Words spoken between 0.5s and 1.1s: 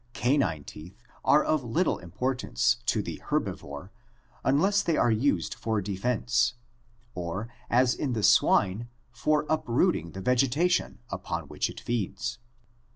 teeth